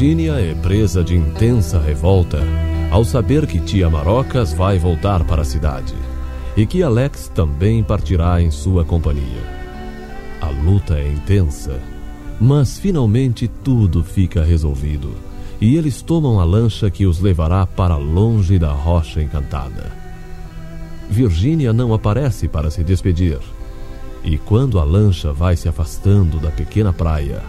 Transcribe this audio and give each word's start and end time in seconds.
Virgínia 0.00 0.40
é 0.40 0.54
presa 0.54 1.04
de 1.04 1.14
intensa 1.14 1.78
revolta 1.78 2.38
ao 2.90 3.04
saber 3.04 3.46
que 3.46 3.60
tia 3.60 3.90
Marocas 3.90 4.50
vai 4.50 4.78
voltar 4.78 5.22
para 5.24 5.42
a 5.42 5.44
cidade 5.44 5.94
e 6.56 6.64
que 6.64 6.82
Alex 6.82 7.30
também 7.34 7.82
partirá 7.82 8.40
em 8.40 8.50
sua 8.50 8.82
companhia. 8.82 9.42
A 10.40 10.48
luta 10.48 10.94
é 10.94 11.06
intensa, 11.06 11.78
mas 12.40 12.78
finalmente 12.78 13.46
tudo 13.46 14.02
fica 14.02 14.42
resolvido 14.42 15.12
e 15.60 15.76
eles 15.76 16.00
tomam 16.00 16.40
a 16.40 16.44
lancha 16.44 16.90
que 16.90 17.04
os 17.04 17.20
levará 17.20 17.66
para 17.66 17.98
longe 17.98 18.58
da 18.58 18.72
rocha 18.72 19.20
encantada. 19.20 19.92
Virgínia 21.10 21.74
não 21.74 21.92
aparece 21.92 22.48
para 22.48 22.70
se 22.70 22.82
despedir. 22.82 23.38
E 24.24 24.38
quando 24.38 24.78
a 24.78 24.84
lancha 24.84 25.30
vai 25.30 25.56
se 25.56 25.68
afastando 25.68 26.40
da 26.40 26.50
pequena 26.50 26.90
praia, 26.90 27.42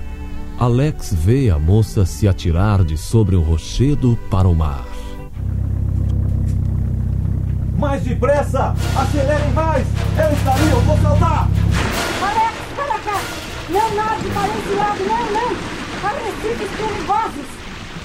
Alex 0.61 1.11
vê 1.11 1.49
a 1.49 1.57
moça 1.57 2.05
se 2.05 2.27
atirar 2.27 2.83
de 2.83 2.95
sobre 2.95 3.35
o 3.35 3.41
rochedo 3.41 4.15
para 4.29 4.47
o 4.47 4.53
mar. 4.53 4.85
Mais 7.79 8.03
depressa! 8.03 8.75
Acelerem 8.95 9.51
mais! 9.53 9.87
Eu 10.15 10.31
estaria, 10.31 10.69
eu 10.69 10.81
vou 10.81 10.95
saltar! 10.99 11.49
Alex, 12.21 12.55
para 12.75 12.99
cá! 12.99 13.21
Não 13.71 13.95
nade 13.95 14.29
para 14.29 14.47
esse 14.49 14.75
lado, 14.75 14.99
não, 15.03 15.31
não! 15.31 15.49
Arrecifes 16.07 16.69
perigosos! 16.77 17.47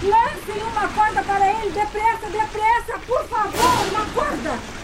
Lancem 0.03 0.62
uma 0.62 0.89
corda 0.89 1.23
para 1.25 1.61
ele, 1.61 1.73
depressa, 1.73 2.31
depressa! 2.31 2.99
Por 3.07 3.23
favor, 3.25 3.87
uma 3.93 4.07
corda! 4.15 4.76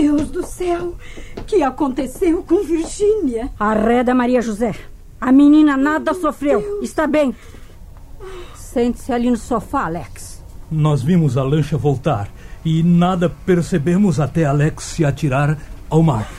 Deus 0.00 0.28
do 0.28 0.46
céu! 0.46 0.94
O 1.36 1.42
que 1.42 1.60
aconteceu 1.60 2.44
com 2.44 2.62
Virgínia? 2.62 3.50
Arreda 3.58 4.14
Maria 4.14 4.40
José. 4.40 4.72
A 5.20 5.32
menina 5.32 5.76
nada 5.76 6.14
sofreu. 6.14 6.78
Está 6.80 7.04
bem. 7.04 7.34
Sente-se 8.54 9.12
ali 9.12 9.28
no 9.28 9.36
sofá, 9.36 9.86
Alex. 9.86 10.40
Nós 10.70 11.02
vimos 11.02 11.36
a 11.36 11.42
lancha 11.42 11.76
voltar 11.76 12.30
e 12.64 12.80
nada 12.84 13.28
percebemos 13.44 14.20
até 14.20 14.44
Alex 14.44 14.84
se 14.84 15.04
atirar 15.04 15.58
ao 15.90 16.00
mar. 16.00 16.30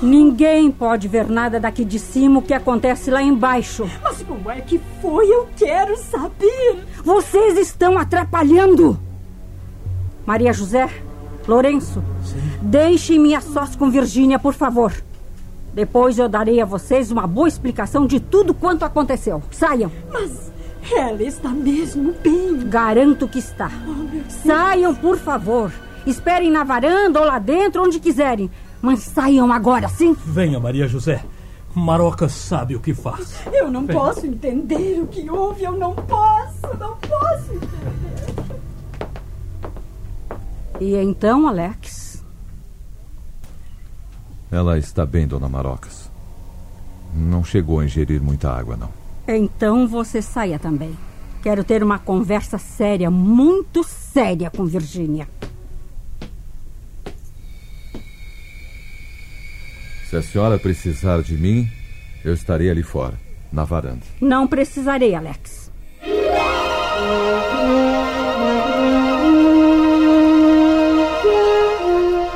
Ninguém 0.00 0.70
pode 0.70 1.06
ver 1.06 1.28
nada 1.28 1.60
daqui 1.60 1.84
de 1.84 1.98
cima 1.98 2.38
o 2.38 2.42
que 2.42 2.54
acontece 2.54 3.10
lá 3.10 3.22
embaixo. 3.22 3.90
Mas 4.02 4.22
como 4.22 4.50
é 4.50 4.62
que 4.62 4.80
foi? 5.02 5.26
Eu 5.26 5.48
quero 5.54 5.98
saber! 5.98 6.86
Vocês 7.04 7.58
estão 7.58 7.98
atrapalhando! 7.98 8.98
Maria 10.24 10.52
José, 10.52 10.88
Lourenço, 11.46 12.02
deixem-me 12.60 13.34
a 13.34 13.40
sós 13.40 13.74
com 13.76 13.90
Virgínia, 13.90 14.38
por 14.38 14.54
favor. 14.54 14.92
Depois 15.74 16.18
eu 16.18 16.28
darei 16.28 16.60
a 16.60 16.64
vocês 16.64 17.10
uma 17.10 17.26
boa 17.26 17.48
explicação 17.48 18.06
de 18.06 18.20
tudo 18.20 18.52
quanto 18.54 18.84
aconteceu. 18.84 19.42
Saiam. 19.50 19.90
Mas 20.12 20.52
ela 20.92 21.22
está 21.22 21.48
mesmo 21.48 22.14
bem. 22.22 22.58
Garanto 22.68 23.26
que 23.26 23.38
está. 23.38 23.70
Saiam, 24.28 24.94
por 24.94 25.16
favor. 25.18 25.72
Esperem 26.06 26.50
na 26.50 26.62
varanda 26.64 27.20
ou 27.20 27.26
lá 27.26 27.38
dentro, 27.38 27.82
onde 27.82 27.98
quiserem. 27.98 28.50
Mas 28.80 29.00
saiam 29.00 29.50
agora, 29.52 29.88
sim? 29.88 30.14
Venha, 30.26 30.60
Maria 30.60 30.86
José. 30.86 31.24
Maroca 31.74 32.28
sabe 32.28 32.76
o 32.76 32.80
que 32.80 32.92
faz. 32.92 33.34
Eu 33.52 33.70
não 33.70 33.86
Venha. 33.86 33.98
posso 33.98 34.26
entender 34.26 35.00
o 35.00 35.06
que 35.06 35.28
houve. 35.30 35.64
Eu 35.64 35.72
não 35.72 35.94
posso, 35.94 36.66
não 36.78 36.96
posso 36.96 37.52
entender. 37.54 38.41
E 40.82 40.96
então, 40.96 41.46
Alex? 41.46 42.24
Ela 44.50 44.76
está 44.76 45.06
bem, 45.06 45.28
dona 45.28 45.48
Marocas. 45.48 46.10
Não 47.14 47.44
chegou 47.44 47.78
a 47.78 47.84
ingerir 47.84 48.20
muita 48.20 48.50
água, 48.50 48.76
não. 48.76 48.90
Então 49.28 49.86
você 49.86 50.20
saia 50.20 50.58
também. 50.58 50.98
Quero 51.40 51.62
ter 51.62 51.84
uma 51.84 52.00
conversa 52.00 52.58
séria, 52.58 53.12
muito 53.12 53.84
séria 53.84 54.50
com 54.50 54.64
Virgínia. 54.64 55.28
Se 60.10 60.16
a 60.16 60.22
senhora 60.22 60.58
precisar 60.58 61.22
de 61.22 61.36
mim, 61.36 61.70
eu 62.24 62.34
estarei 62.34 62.68
ali 62.68 62.82
fora, 62.82 63.14
na 63.52 63.62
varanda. 63.62 64.02
Não 64.20 64.48
precisarei, 64.48 65.14
Alex. 65.14 65.61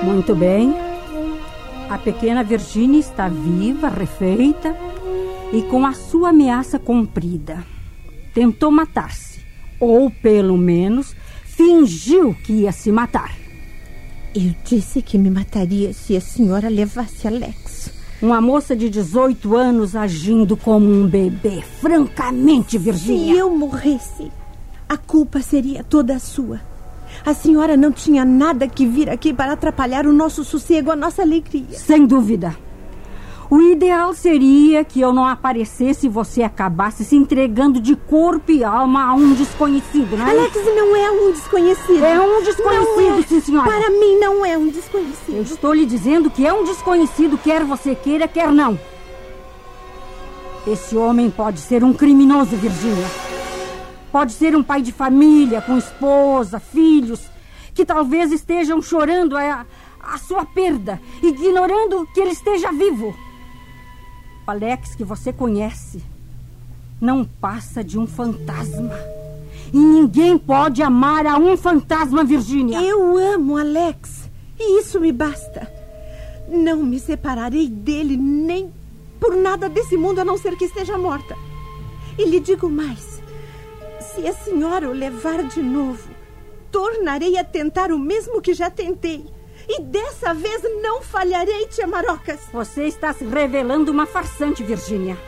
Muito 0.06 0.36
bem. 0.36 0.72
A 1.90 1.98
pequena 1.98 2.44
Virginia 2.44 3.00
está 3.00 3.28
viva, 3.28 3.88
refeita 3.88 4.72
e 5.52 5.62
com 5.62 5.84
a 5.84 5.92
sua 5.94 6.28
ameaça 6.28 6.78
cumprida. 6.78 7.64
Tentou 8.32 8.70
matar-se, 8.70 9.40
ou 9.80 10.08
pelo 10.08 10.56
menos 10.56 11.12
fingiu 11.44 12.34
que 12.44 12.52
ia 12.52 12.70
se 12.70 12.92
matar. 12.92 13.34
Eu 14.32 14.54
disse 14.64 15.02
que 15.02 15.18
me 15.18 15.28
mataria 15.28 15.92
se 15.92 16.16
a 16.16 16.20
senhora 16.20 16.68
levasse 16.68 17.26
Alex. 17.26 17.90
Uma 18.22 18.40
moça 18.40 18.76
de 18.76 18.88
18 18.88 19.56
anos 19.56 19.96
agindo 19.96 20.56
como 20.56 20.86
um 20.88 21.08
bebê. 21.08 21.62
Francamente, 21.80 22.72
Se 22.72 22.78
Virginia. 22.78 23.34
eu 23.38 23.50
morresse, 23.50 24.30
a 24.88 24.96
culpa 24.96 25.40
seria 25.40 25.82
toda 25.82 26.16
sua. 26.20 26.60
A 27.24 27.34
senhora 27.34 27.76
não 27.76 27.90
tinha 27.92 28.24
nada 28.24 28.68
que 28.68 28.86
vir 28.86 29.08
aqui 29.10 29.32
para 29.32 29.52
atrapalhar 29.52 30.06
o 30.06 30.12
nosso 30.12 30.44
sossego, 30.44 30.90
a 30.90 30.96
nossa 30.96 31.22
alegria. 31.22 31.64
Sem 31.72 32.06
dúvida. 32.06 32.56
O 33.48 33.60
ideal 33.60 34.12
seria 34.12 34.82
que 34.84 35.00
eu 35.00 35.12
não 35.12 35.24
aparecesse 35.24 36.06
e 36.06 36.08
você 36.08 36.42
acabasse 36.42 37.04
se 37.04 37.14
entregando 37.14 37.80
de 37.80 37.94
corpo 37.94 38.50
e 38.50 38.64
alma 38.64 39.04
a 39.04 39.14
um 39.14 39.34
desconhecido, 39.34 40.16
não 40.16 40.26
é? 40.26 40.30
Alex 40.30 40.56
não 40.64 40.96
é 40.96 41.10
um 41.12 41.30
desconhecido. 41.32 42.04
É 42.04 42.20
um 42.20 42.42
desconhecido, 42.42 43.08
Não 43.10 43.18
é. 43.18 43.22
sim, 43.22 43.40
senhora. 43.40 43.70
Para 43.70 43.90
mim 43.90 44.18
não 44.18 44.44
é 44.44 44.58
um 44.58 44.66
Eu 44.66 44.72
desconhecido. 44.72 45.42
estou 45.42 45.72
lhe 45.72 45.86
dizendo 45.86 46.28
que 46.28 46.44
é 46.44 46.52
um 46.52 46.64
desconhecido, 46.64 47.38
quer 47.38 47.62
você 47.62 47.94
queira, 47.94 48.26
quer 48.26 48.50
não. 48.50 48.76
Esse 50.66 50.96
homem 50.96 51.30
pode 51.30 51.60
ser 51.60 51.84
um 51.84 51.92
criminoso, 51.92 52.56
Virgínia. 52.56 53.06
Pode 54.16 54.32
ser 54.32 54.56
um 54.56 54.62
pai 54.62 54.80
de 54.80 54.92
família, 54.92 55.60
com 55.60 55.76
esposa, 55.76 56.58
filhos, 56.58 57.20
que 57.74 57.84
talvez 57.84 58.32
estejam 58.32 58.80
chorando 58.80 59.36
a, 59.36 59.66
a 60.00 60.16
sua 60.16 60.42
perda, 60.42 60.98
ignorando 61.22 62.08
que 62.14 62.20
ele 62.20 62.30
esteja 62.30 62.72
vivo. 62.72 63.14
O 64.46 64.50
Alex, 64.50 64.94
que 64.94 65.04
você 65.04 65.34
conhece, 65.34 66.02
não 66.98 67.26
passa 67.26 67.84
de 67.84 67.98
um 67.98 68.06
fantasma. 68.06 68.98
E 69.70 69.76
ninguém 69.76 70.38
pode 70.38 70.82
amar 70.82 71.26
a 71.26 71.36
um 71.36 71.54
fantasma, 71.54 72.24
Virgínia. 72.24 72.80
Eu 72.80 73.18
amo 73.18 73.58
Alex 73.58 74.30
e 74.58 74.80
isso 74.80 74.98
me 74.98 75.12
basta. 75.12 75.70
Não 76.48 76.82
me 76.82 76.98
separarei 76.98 77.68
dele 77.68 78.16
nem 78.16 78.72
por 79.20 79.36
nada 79.36 79.68
desse 79.68 79.94
mundo 79.94 80.20
a 80.20 80.24
não 80.24 80.38
ser 80.38 80.56
que 80.56 80.64
esteja 80.64 80.96
morta. 80.96 81.36
E 82.16 82.24
lhe 82.24 82.40
digo 82.40 82.70
mais: 82.70 83.15
se 84.16 84.26
a 84.26 84.32
senhora 84.32 84.88
o 84.88 84.92
levar 84.92 85.42
de 85.42 85.60
novo, 85.62 86.08
tornarei 86.72 87.36
a 87.36 87.44
tentar 87.44 87.92
o 87.92 87.98
mesmo 87.98 88.40
que 88.40 88.54
já 88.54 88.70
tentei. 88.70 89.26
E 89.68 89.82
dessa 89.82 90.32
vez 90.32 90.62
não 90.82 91.02
falharei, 91.02 91.66
tia 91.66 91.86
Marocas. 91.86 92.40
Você 92.50 92.84
está 92.84 93.12
se 93.12 93.26
revelando 93.26 93.92
uma 93.92 94.06
farsante, 94.06 94.62
Virgínia. 94.62 95.18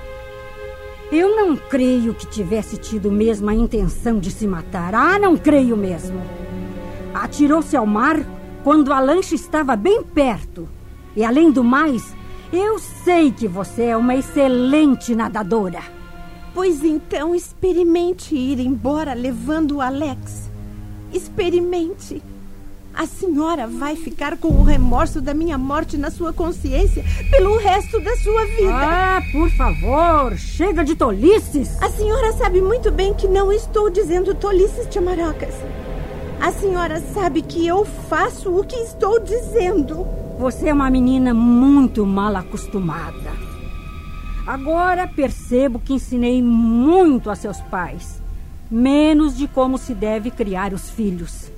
Eu 1.12 1.37
não 1.37 1.55
creio 1.55 2.14
que 2.14 2.26
tivesse 2.26 2.79
tido 2.79 3.12
mesmo 3.12 3.50
a 3.50 3.55
intenção 3.55 4.19
de 4.19 4.31
se 4.31 4.46
matar. 4.46 4.94
Ah, 4.94 5.19
não 5.19 5.37
creio 5.37 5.76
mesmo. 5.76 6.23
Atirou-se 7.12 7.76
ao 7.76 7.87
mar 7.87 8.17
quando 8.64 8.91
a 8.93 9.00
lancha 9.00 9.34
estava 9.34 9.76
bem 9.76 10.02
perto. 10.02 10.67
E 11.14 11.23
além 11.23 11.50
do 11.50 11.62
mais, 11.62 12.14
eu 12.50 12.79
sei 12.79 13.32
que 13.32 13.46
você 13.46 13.84
é 13.84 13.96
uma 13.96 14.17
excelente 14.17 15.14
nadadora. 15.14 15.98
Pois 16.58 16.82
então 16.82 17.37
experimente 17.37 18.34
ir 18.34 18.58
embora 18.58 19.14
levando 19.14 19.76
o 19.76 19.81
Alex. 19.81 20.50
Experimente. 21.12 22.20
A 22.93 23.06
senhora 23.06 23.69
vai 23.69 23.94
ficar 23.94 24.37
com 24.37 24.49
o 24.49 24.64
remorso 24.64 25.20
da 25.20 25.32
minha 25.32 25.56
morte 25.56 25.96
na 25.96 26.10
sua 26.10 26.32
consciência 26.32 27.05
pelo 27.31 27.56
resto 27.58 28.00
da 28.00 28.16
sua 28.16 28.44
vida. 28.46 28.72
Ah, 28.75 29.22
por 29.31 29.49
favor, 29.50 30.37
chega 30.37 30.84
de 30.84 30.96
tolices. 30.96 31.81
A 31.81 31.90
senhora 31.90 32.32
sabe 32.32 32.60
muito 32.60 32.90
bem 32.90 33.14
que 33.14 33.28
não 33.28 33.52
estou 33.52 33.88
dizendo 33.88 34.34
tolices, 34.34 34.88
tia 34.90 35.00
Marocas. 35.00 35.55
A 36.40 36.50
senhora 36.50 37.00
sabe 37.14 37.40
que 37.40 37.64
eu 37.64 37.84
faço 37.84 38.50
o 38.50 38.64
que 38.64 38.75
estou 38.78 39.20
dizendo. 39.20 40.05
Você 40.40 40.66
é 40.66 40.75
uma 40.75 40.90
menina 40.90 41.32
muito 41.32 42.05
mal 42.05 42.34
acostumada. 42.34 43.48
Agora 44.49 45.06
percebo 45.06 45.79
que 45.79 45.93
ensinei 45.93 46.43
muito 46.43 47.29
a 47.29 47.35
seus 47.35 47.61
pais, 47.61 48.23
menos 48.71 49.37
de 49.37 49.47
como 49.47 49.77
se 49.77 49.93
deve 49.93 50.31
criar 50.31 50.73
os 50.73 50.89
filhos. 50.89 51.53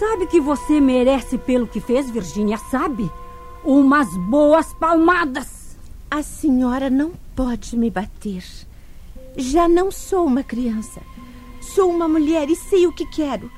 Sabe 0.00 0.26
que 0.26 0.40
você 0.40 0.80
merece 0.80 1.38
pelo 1.38 1.68
que 1.68 1.78
fez, 1.78 2.10
Virgínia? 2.10 2.58
Sabe? 2.58 3.08
Umas 3.64 4.08
boas 4.28 4.72
palmadas. 4.80 5.78
A 6.10 6.24
senhora 6.24 6.90
não 6.90 7.12
pode 7.36 7.76
me 7.76 7.88
bater. 7.88 8.42
Já 9.36 9.68
não 9.68 9.92
sou 9.92 10.26
uma 10.26 10.42
criança. 10.42 11.00
Sou 11.60 11.88
uma 11.88 12.08
mulher 12.08 12.50
e 12.50 12.56
sei 12.56 12.84
o 12.84 12.92
que 12.92 13.06
quero. 13.06 13.48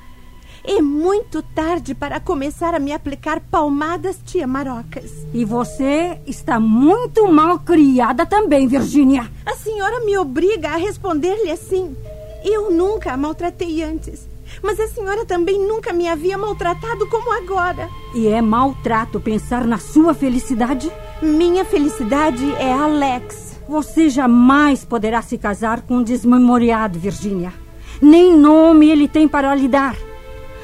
É 0.63 0.79
muito 0.79 1.41
tarde 1.41 1.95
para 1.95 2.19
começar 2.19 2.75
a 2.75 2.79
me 2.79 2.93
aplicar 2.93 3.39
palmadas, 3.39 4.19
tia 4.23 4.45
Marocas. 4.45 5.11
E 5.33 5.43
você 5.43 6.19
está 6.27 6.59
muito 6.59 7.27
mal 7.31 7.59
criada 7.59 8.25
também, 8.25 8.67
Virgínia. 8.67 9.29
A 9.45 9.55
senhora 9.55 10.05
me 10.05 10.15
obriga 10.17 10.69
a 10.69 10.75
responder-lhe 10.75 11.49
assim. 11.49 11.95
Eu 12.43 12.69
nunca 12.69 13.11
a 13.11 13.17
maltratei 13.17 13.81
antes. 13.81 14.29
Mas 14.61 14.79
a 14.79 14.87
senhora 14.87 15.25
também 15.25 15.59
nunca 15.59 15.93
me 15.93 16.07
havia 16.07 16.37
maltratado 16.37 17.07
como 17.07 17.31
agora. 17.31 17.89
E 18.13 18.27
é 18.27 18.41
maltrato 18.41 19.19
pensar 19.19 19.65
na 19.65 19.79
sua 19.79 20.13
felicidade? 20.13 20.91
Minha 21.21 21.65
felicidade 21.65 22.51
é 22.55 22.71
Alex. 22.71 23.59
Você 23.67 24.09
jamais 24.09 24.83
poderá 24.83 25.21
se 25.21 25.37
casar 25.37 25.81
com 25.81 25.97
um 25.97 26.03
desmemoriado, 26.03 26.99
Virgínia. 26.99 27.53
Nem 28.01 28.35
nome 28.35 28.89
ele 28.89 29.07
tem 29.07 29.27
para 29.27 29.55
lhe 29.55 29.67
dar. 29.67 29.95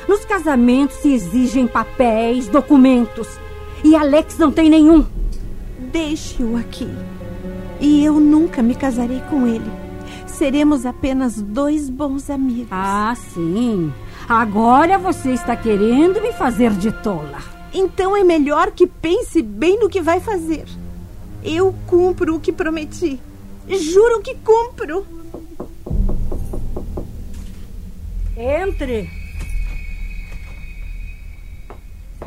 Nos 0.08 0.24
casamentos 0.24 0.98
se 0.98 1.14
exigem 1.14 1.68
papéis, 1.68 2.48
documentos. 2.48 3.28
E 3.84 3.96
Alex 3.96 4.38
não 4.38 4.52
tem 4.52 4.70
nenhum. 4.70 5.06
Deixe-o 5.92 6.58
aqui. 6.58 6.88
E 7.80 8.04
eu 8.04 8.20
nunca 8.20 8.64
me 8.64 8.74
casarei 8.74 9.22
com 9.30 9.46
ele. 9.46 9.70
Seremos 10.26 10.86
apenas 10.86 11.42
dois 11.42 11.90
bons 11.90 12.30
amigos. 12.30 12.70
Ah, 12.72 13.16
sim. 13.34 13.92
Agora 14.28 14.98
você 14.98 15.32
está 15.32 15.56
querendo 15.56 16.22
me 16.22 16.32
fazer 16.32 16.72
de 16.72 16.92
tola. 16.92 17.40
Então 17.74 18.16
é 18.16 18.24
melhor 18.24 18.72
que 18.72 18.88
pense 18.88 19.42
bem 19.42 19.80
no 19.80 19.90
que 19.90 20.02
vai 20.02 20.20
fazer. 20.20 20.66
Eu 21.44 21.76
cumpro 21.86 22.36
o 22.36 22.40
que 22.40 22.52
prometi. 22.52 23.20
Juro 23.68 24.22
que 24.22 24.36
cumpro. 24.36 25.06
Entre. 28.36 29.27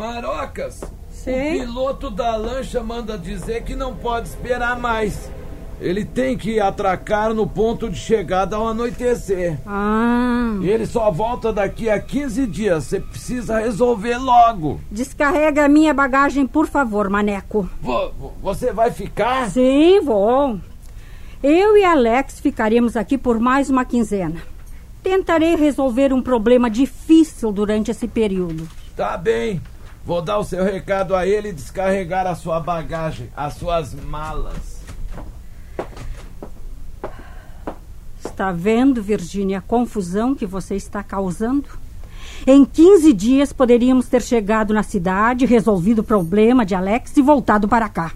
Marocas, 0.01 0.81
Sim. 1.11 1.31
o 1.57 1.61
piloto 1.67 2.09
da 2.09 2.35
lancha 2.35 2.83
manda 2.83 3.19
dizer 3.19 3.65
que 3.65 3.77
não 3.77 3.95
pode 3.95 4.29
esperar 4.29 4.79
mais. 4.81 5.31
Ele 5.79 6.07
tem 6.07 6.39
que 6.39 6.59
atracar 6.59 7.35
no 7.35 7.47
ponto 7.47 7.87
de 7.91 7.99
chegada 7.99 8.57
ao 8.57 8.69
anoitecer. 8.69 9.59
Ah. 9.67 10.57
E 10.63 10.71
ele 10.71 10.87
só 10.87 11.11
volta 11.11 11.53
daqui 11.53 11.91
a 11.91 12.01
15 12.01 12.47
dias. 12.47 12.85
Você 12.85 12.99
precisa 12.99 13.59
resolver 13.61 14.17
logo. 14.17 14.81
Descarrega 14.91 15.67
a 15.67 15.69
minha 15.69 15.93
bagagem, 15.93 16.47
por 16.47 16.67
favor, 16.67 17.11
Maneco. 17.11 17.69
Vo- 17.83 18.33
você 18.43 18.73
vai 18.73 18.91
ficar? 18.91 19.51
Sim, 19.51 20.01
vou. 20.01 20.59
Eu 21.43 21.77
e 21.77 21.85
Alex 21.85 22.41
ficaremos 22.41 22.97
aqui 22.97 23.19
por 23.19 23.39
mais 23.39 23.69
uma 23.69 23.85
quinzena. 23.85 24.41
Tentarei 25.03 25.57
resolver 25.57 26.11
um 26.11 26.23
problema 26.23 26.71
difícil 26.71 27.53
durante 27.53 27.91
esse 27.91 28.09
período. 28.09 28.67
Tá 28.97 29.17
bem. 29.19 29.61
Vou 30.05 30.23
dar 30.23 30.39
o 30.39 30.45
seu 30.45 30.65
recado 30.65 31.15
a 31.15 31.27
ele 31.27 31.51
e 31.51 31.53
descarregar 31.53 32.27
a 32.27 32.35
sua 32.35 32.59
bagagem, 32.61 33.29
as 33.37 33.55
suas 33.55 33.95
malas. 33.95 34.81
Está 38.25 38.51
vendo, 38.51 39.03
Virgínia, 39.03 39.59
a 39.59 39.63
confusão 39.63 40.35
que 40.35 40.47
você 40.47 40.75
está 40.75 41.03
causando? 41.03 41.69
Em 42.47 42.65
15 42.65 43.13
dias 43.13 43.53
poderíamos 43.53 44.09
ter 44.09 44.23
chegado 44.23 44.73
na 44.73 44.83
cidade, 44.83 45.45
resolvido 45.45 45.99
o 45.99 46.05
problema 46.05 46.65
de 46.65 46.75
Alex 46.75 47.17
e 47.17 47.23
voltado 47.23 47.69
para 47.69 47.89
cá. 47.89 48.13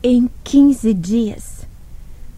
Em 0.00 0.30
15 0.44 0.94
dias, 0.94 1.66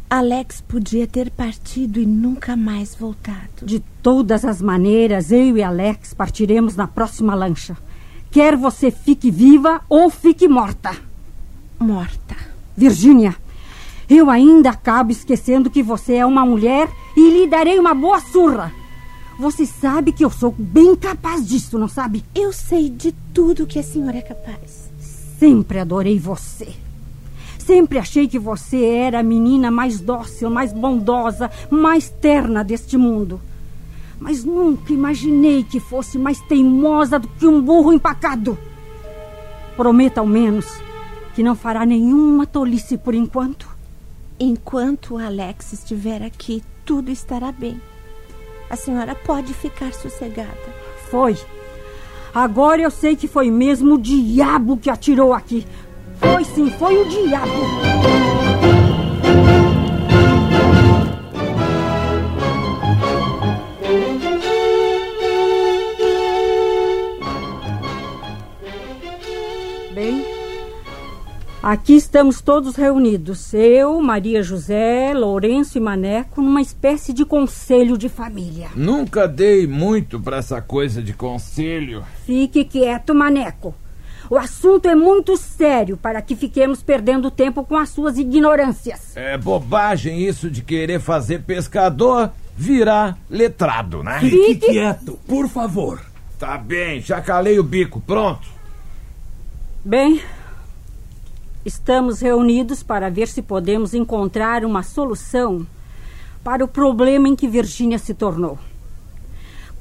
Alex 0.08 0.62
podia 0.62 1.06
ter 1.06 1.30
partido 1.30 2.00
e 2.00 2.06
nunca 2.06 2.56
mais 2.56 2.94
voltado. 2.94 3.64
De 3.64 3.80
todas 4.02 4.44
as 4.44 4.62
maneiras, 4.62 5.30
eu 5.30 5.56
e 5.56 5.62
Alex 5.62 6.14
partiremos 6.14 6.76
na 6.76 6.86
próxima 6.86 7.34
lancha. 7.34 7.76
Quer 8.34 8.56
você 8.56 8.90
fique 8.90 9.30
viva 9.30 9.80
ou 9.88 10.10
fique 10.10 10.48
morta. 10.48 10.90
Morta. 11.78 12.34
Virgínia, 12.76 13.36
eu 14.10 14.28
ainda 14.28 14.70
acabo 14.70 15.12
esquecendo 15.12 15.70
que 15.70 15.84
você 15.84 16.14
é 16.14 16.26
uma 16.26 16.44
mulher 16.44 16.90
e 17.16 17.30
lhe 17.30 17.46
darei 17.46 17.78
uma 17.78 17.94
boa 17.94 18.18
surra. 18.18 18.72
Você 19.38 19.64
sabe 19.64 20.10
que 20.10 20.24
eu 20.24 20.30
sou 20.30 20.52
bem 20.58 20.96
capaz 20.96 21.46
disso, 21.46 21.78
não 21.78 21.86
sabe? 21.86 22.24
Eu 22.34 22.52
sei 22.52 22.90
de 22.90 23.12
tudo 23.32 23.68
que 23.68 23.78
a 23.78 23.84
senhora 23.84 24.18
é 24.18 24.22
capaz. 24.22 24.90
Sempre 25.38 25.78
adorei 25.78 26.18
você. 26.18 26.74
Sempre 27.56 28.00
achei 28.00 28.26
que 28.26 28.40
você 28.40 28.84
era 28.84 29.20
a 29.20 29.22
menina 29.22 29.70
mais 29.70 30.00
dócil, 30.00 30.50
mais 30.50 30.72
bondosa, 30.72 31.48
mais 31.70 32.08
terna 32.08 32.64
deste 32.64 32.96
mundo. 32.96 33.40
Mas 34.18 34.44
nunca 34.44 34.92
imaginei 34.92 35.62
que 35.64 35.80
fosse 35.80 36.18
mais 36.18 36.40
teimosa 36.40 37.18
do 37.18 37.28
que 37.28 37.46
um 37.46 37.60
burro 37.60 37.92
empacado. 37.92 38.56
Prometa 39.76 40.20
ao 40.20 40.26
menos 40.26 40.66
que 41.34 41.42
não 41.42 41.56
fará 41.56 41.84
nenhuma 41.84 42.46
tolice 42.46 42.96
por 42.96 43.14
enquanto. 43.14 43.68
Enquanto 44.38 45.14
o 45.14 45.18
Alex 45.18 45.72
estiver 45.72 46.22
aqui, 46.22 46.62
tudo 46.84 47.10
estará 47.10 47.50
bem. 47.50 47.80
A 48.70 48.76
senhora 48.76 49.14
pode 49.14 49.52
ficar 49.52 49.92
sossegada. 49.92 50.74
Foi. 51.10 51.36
Agora 52.34 52.82
eu 52.82 52.90
sei 52.90 53.14
que 53.14 53.28
foi 53.28 53.50
mesmo 53.50 53.94
o 53.94 54.00
diabo 54.00 54.76
que 54.76 54.90
atirou 54.90 55.32
aqui. 55.32 55.66
Foi 56.18 56.44
sim, 56.44 56.70
foi 56.70 56.96
o 56.96 57.08
diabo. 57.08 58.43
Aqui 71.64 71.94
estamos 71.94 72.42
todos 72.42 72.76
reunidos. 72.76 73.54
Eu, 73.54 74.00
Maria 74.02 74.42
José, 74.42 75.14
Lourenço 75.14 75.78
e 75.78 75.80
Maneco, 75.80 76.42
numa 76.42 76.60
espécie 76.60 77.12
de 77.12 77.24
conselho 77.24 77.96
de 77.96 78.08
família. 78.08 78.68
Nunca 78.76 79.26
dei 79.26 79.66
muito 79.66 80.20
pra 80.20 80.36
essa 80.36 80.60
coisa 80.60 81.02
de 81.02 81.14
conselho. 81.14 82.04
Fique 82.26 82.64
quieto, 82.64 83.14
Maneco. 83.14 83.74
O 84.28 84.36
assunto 84.36 84.88
é 84.88 84.94
muito 84.94 85.36
sério 85.36 85.96
para 85.96 86.20
que 86.20 86.36
fiquemos 86.36 86.82
perdendo 86.82 87.30
tempo 87.30 87.64
com 87.64 87.76
as 87.76 87.88
suas 87.88 88.18
ignorâncias. 88.18 89.16
É 89.16 89.36
bobagem 89.38 90.26
isso 90.26 90.50
de 90.50 90.62
querer 90.62 91.00
fazer 91.00 91.42
pescador 91.42 92.30
virar 92.56 93.18
letrado, 93.28 94.02
né? 94.02 94.20
Fique 94.20 94.56
quieto, 94.56 95.18
por 95.26 95.48
favor. 95.48 96.00
Tá 96.38 96.58
bem, 96.58 97.00
já 97.00 97.20
calei 97.20 97.58
o 97.58 97.62
bico, 97.62 98.00
pronto. 98.00 98.48
Bem, 99.84 100.20
estamos 101.64 102.20
reunidos 102.20 102.82
para 102.82 103.10
ver 103.10 103.28
se 103.28 103.42
podemos 103.42 103.94
encontrar 103.94 104.64
uma 104.64 104.82
solução 104.82 105.66
para 106.42 106.64
o 106.64 106.68
problema 106.68 107.28
em 107.28 107.34
que 107.34 107.48
Virgínia 107.48 107.98
se 107.98 108.14
tornou. 108.14 108.58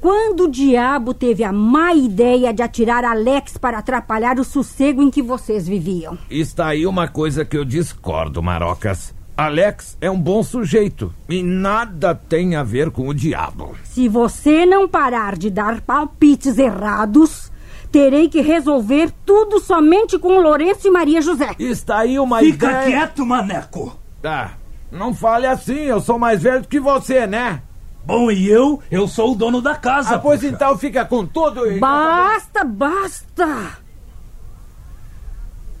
Quando 0.00 0.44
o 0.44 0.50
diabo 0.50 1.14
teve 1.14 1.42
a 1.44 1.52
má 1.52 1.94
ideia 1.94 2.52
de 2.52 2.62
atirar 2.62 3.04
Alex 3.04 3.56
para 3.56 3.78
atrapalhar 3.78 4.38
o 4.38 4.44
sossego 4.44 5.02
em 5.02 5.10
que 5.10 5.22
vocês 5.22 5.66
viviam? 5.66 6.18
Está 6.28 6.68
aí 6.68 6.86
uma 6.86 7.08
coisa 7.08 7.44
que 7.44 7.56
eu 7.56 7.64
discordo, 7.64 8.42
Marocas. 8.42 9.14
Alex 9.36 9.96
é 10.00 10.10
um 10.10 10.20
bom 10.20 10.42
sujeito 10.42 11.12
e 11.28 11.42
nada 11.42 12.14
tem 12.14 12.54
a 12.54 12.62
ver 12.62 12.90
com 12.90 13.08
o 13.08 13.14
diabo. 13.14 13.74
Se 13.82 14.06
você 14.08 14.64
não 14.64 14.86
parar 14.86 15.36
de 15.36 15.50
dar 15.50 15.80
palpites 15.80 16.58
errados, 16.58 17.50
terei 17.94 18.28
que 18.28 18.40
resolver 18.40 19.12
tudo 19.24 19.60
somente 19.60 20.18
com 20.18 20.40
Lourenço 20.40 20.88
e 20.88 20.90
Maria 20.90 21.22
José. 21.22 21.54
Está 21.60 21.98
aí 21.98 22.18
uma 22.18 22.40
Fica 22.40 22.66
ideia... 22.66 22.86
quieto, 22.86 23.24
maneco. 23.24 23.96
Ah, 24.24 24.50
não 24.90 25.14
fale 25.14 25.46
assim, 25.46 25.78
eu 25.78 26.00
sou 26.00 26.18
mais 26.18 26.42
velho 26.42 26.64
que 26.64 26.80
você, 26.80 27.24
né? 27.24 27.62
Bom, 28.04 28.32
e 28.32 28.48
eu? 28.48 28.82
Eu 28.90 29.06
sou 29.06 29.30
o 29.30 29.36
dono 29.36 29.62
da 29.62 29.76
casa. 29.76 30.16
Ah, 30.16 30.18
pois 30.18 30.40
puxa. 30.40 30.52
então 30.52 30.76
fica 30.76 31.04
com 31.04 31.24
tudo 31.24 31.70
e... 31.70 31.78
Basta, 31.78 32.64
basta! 32.64 33.78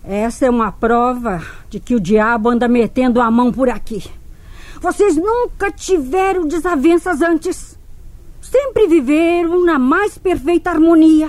Essa 0.04 0.46
é 0.46 0.50
uma 0.50 0.70
prova 0.70 1.42
de 1.68 1.80
que 1.80 1.96
o 1.96 2.00
diabo 2.00 2.48
anda 2.48 2.68
metendo 2.68 3.20
a 3.20 3.28
mão 3.28 3.50
por 3.50 3.68
aqui. 3.68 4.08
Vocês 4.80 5.16
nunca 5.16 5.72
tiveram 5.72 6.46
desavenças 6.46 7.22
antes. 7.22 7.76
Sempre 8.40 8.86
viveram 8.86 9.64
na 9.64 9.80
mais 9.80 10.16
perfeita 10.16 10.70
harmonia. 10.70 11.28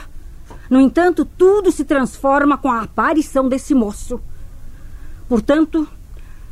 No 0.69 0.79
entanto, 0.79 1.25
tudo 1.25 1.72
se 1.72 1.86
transforma 1.86 2.57
com 2.57 2.72
a 2.72 2.81
aparição 2.81 3.48
desse 3.48 3.74
moço. 3.74 4.19
Portanto, 5.27 5.88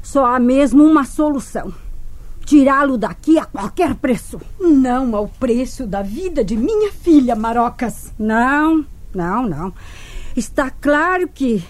só 0.01 0.25
há 0.25 0.39
mesmo 0.39 0.83
uma 0.83 1.05
solução: 1.05 1.73
tirá-lo 2.45 2.97
daqui 2.97 3.39
a 3.39 3.45
qualquer 3.45 3.95
preço. 3.95 4.39
Não 4.59 5.15
ao 5.15 5.27
preço 5.27 5.87
da 5.87 6.01
vida 6.01 6.43
de 6.43 6.55
minha 6.55 6.91
filha, 6.91 7.35
Marocas. 7.35 8.11
Não, 8.19 8.85
não, 9.13 9.47
não. 9.47 9.73
Está 10.35 10.69
claro 10.69 11.27
que 11.27 11.63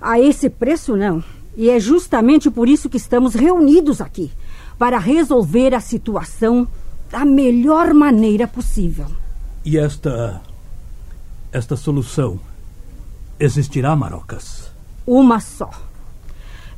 a 0.00 0.20
esse 0.20 0.48
preço 0.48 0.96
não. 0.96 1.22
E 1.56 1.70
é 1.70 1.80
justamente 1.80 2.50
por 2.50 2.68
isso 2.68 2.88
que 2.88 2.98
estamos 2.98 3.34
reunidos 3.34 4.00
aqui 4.00 4.30
para 4.78 4.98
resolver 4.98 5.74
a 5.74 5.80
situação 5.80 6.68
da 7.10 7.24
melhor 7.24 7.94
maneira 7.94 8.46
possível. 8.46 9.06
E 9.64 9.78
esta. 9.78 10.42
Esta 11.56 11.74
solução 11.74 12.38
existirá, 13.40 13.96
Marocas? 13.96 14.70
Uma 15.06 15.40
só. 15.40 15.70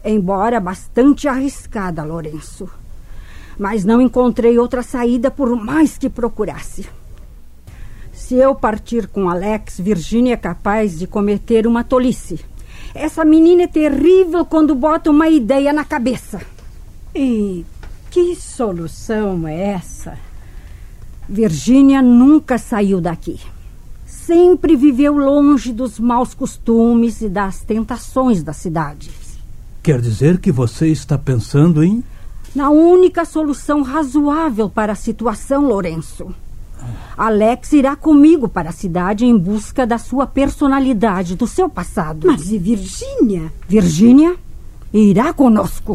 Embora 0.04 0.60
bastante 0.60 1.26
arriscada, 1.26 2.04
Lourenço. 2.04 2.70
Mas 3.58 3.84
não 3.84 4.00
encontrei 4.00 4.56
outra 4.56 4.84
saída 4.84 5.32
por 5.32 5.56
mais 5.56 5.98
que 5.98 6.08
procurasse. 6.08 6.88
Se 8.12 8.36
eu 8.36 8.54
partir 8.54 9.08
com 9.08 9.28
Alex, 9.28 9.80
Virginia 9.80 10.34
é 10.34 10.36
capaz 10.36 10.96
de 10.96 11.08
cometer 11.08 11.66
uma 11.66 11.82
tolice. 11.82 12.38
Essa 12.94 13.24
menina 13.24 13.64
é 13.64 13.66
terrível 13.66 14.44
quando 14.44 14.76
bota 14.76 15.10
uma 15.10 15.28
ideia 15.28 15.72
na 15.72 15.84
cabeça. 15.84 16.40
E 17.12 17.66
que 18.12 18.36
solução 18.36 19.44
é 19.48 19.70
essa? 19.70 20.16
Virgínia 21.28 22.00
nunca 22.00 22.58
saiu 22.58 23.00
daqui. 23.00 23.40
Sempre 24.28 24.76
viveu 24.76 25.16
longe 25.16 25.72
dos 25.72 25.98
maus 25.98 26.34
costumes 26.34 27.22
e 27.22 27.30
das 27.30 27.62
tentações 27.62 28.42
da 28.42 28.52
cidade. 28.52 29.10
Quer 29.82 30.02
dizer 30.02 30.36
que 30.36 30.52
você 30.52 30.88
está 30.88 31.16
pensando 31.16 31.82
em. 31.82 32.04
Na 32.54 32.68
única 32.68 33.24
solução 33.24 33.80
razoável 33.80 34.68
para 34.68 34.92
a 34.92 34.94
situação, 34.94 35.66
Lourenço. 35.66 36.26
Alex 37.16 37.72
irá 37.72 37.96
comigo 37.96 38.50
para 38.50 38.68
a 38.68 38.72
cidade 38.72 39.24
em 39.24 39.34
busca 39.34 39.86
da 39.86 39.96
sua 39.96 40.26
personalidade, 40.26 41.34
do 41.34 41.46
seu 41.46 41.66
passado. 41.66 42.26
Mas 42.26 42.52
e 42.52 42.58
Virgínia? 42.58 43.50
Virgínia 43.66 44.36
irá 44.92 45.32
conosco. 45.32 45.94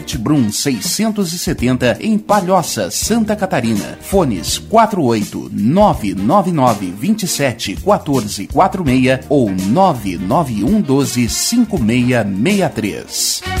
Brum 0.17 0.51
670 0.51 1.99
em 2.01 2.17
Palhoça, 2.17 2.91
Santa 2.91 3.35
Catarina. 3.35 3.99
Fones 4.01 4.57
48 4.57 5.51
999 5.53 6.91
27 6.91 7.75
14 7.75 8.47
46 8.47 9.19
ou 9.29 9.51
991 9.51 10.81
12 10.81 11.29
5663. 11.29 13.60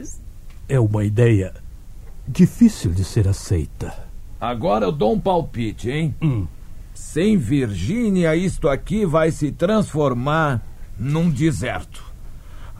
Perigos. 0.00 0.20
É 0.68 0.78
uma 0.78 1.04
ideia 1.04 1.54
difícil 2.26 2.92
de 2.92 3.04
ser 3.04 3.28
aceita. 3.28 3.92
Agora 4.40 4.86
eu 4.86 4.92
dou 4.92 5.12
um 5.12 5.20
palpite, 5.20 5.90
hein? 5.90 6.14
Hum. 6.22 6.46
Sem 6.94 7.36
Virgínia, 7.36 8.36
isto 8.36 8.68
aqui 8.68 9.04
vai 9.04 9.30
se 9.30 9.50
transformar 9.50 10.62
num 10.98 11.28
deserto. 11.30 12.04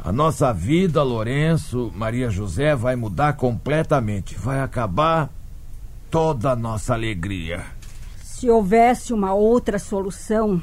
A 0.02 0.12
nossa 0.12 0.52
vida, 0.52 1.02
Lourenço, 1.02 1.92
Maria 1.94 2.30
José, 2.30 2.74
vai 2.74 2.96
mudar 2.96 3.34
completamente. 3.34 4.34
Vai 4.34 4.60
acabar 4.60 5.30
toda 6.10 6.52
a 6.52 6.56
nossa 6.56 6.94
alegria. 6.94 7.64
Se 8.22 8.48
houvesse 8.48 9.12
uma 9.12 9.34
outra 9.34 9.78
solução, 9.78 10.62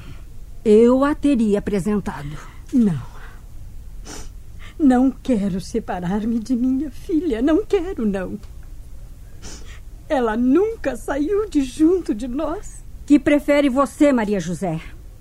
eu 0.66 1.04
a 1.04 1.14
teria 1.14 1.60
apresentado. 1.60 2.38
Não. 2.74 3.17
Não 4.80 5.12
quero 5.12 5.60
separar-me 5.60 6.40
de 6.40 6.56
minha 6.56 6.92
filha. 6.92 7.42
Não 7.42 7.66
quero, 7.66 8.06
não. 8.06 8.38
Ela 10.08 10.38
nunca 10.38 10.96
saiu 10.96 11.50
de 11.50 11.62
junto 11.64 12.14
de 12.14 12.28
nós. 12.28 12.84
Que 13.06 13.18
prefere 13.18 13.70
você, 13.70 14.14
Maria 14.14 14.40
José? 14.40 14.80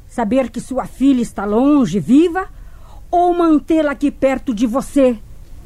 Saber 0.08 0.50
que 0.50 0.60
sua 0.60 0.86
filha 0.86 1.22
está 1.22 1.44
longe, 1.44 1.98
viva? 1.98 2.48
Ou 3.10 3.32
mantê-la 3.34 3.92
aqui 3.92 4.10
perto 4.10 4.54
de 4.54 4.66
você, 4.66 5.18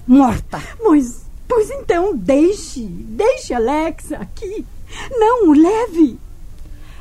morta? 0.06 0.60
Pois, 0.78 1.26
pois 1.48 1.70
então 1.70 2.16
deixe. 2.16 2.82
Deixe 2.84 3.52
Alex 3.52 4.12
aqui. 4.12 4.64
Não 5.10 5.48
o 5.48 5.52
leve. 5.52 6.18